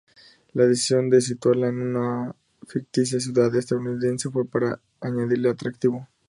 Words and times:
La 0.53 0.65
decisión 0.65 1.11
de 1.11 1.21
situarla 1.21 1.67
en 1.67 1.79
una 1.95 2.35
ficticia 2.67 3.19
ciudad 3.19 3.55
estadounidense 3.55 4.31
fue 4.31 4.45
para 4.45 4.79
añadirle 4.99 5.47
atractivo. 5.49 6.07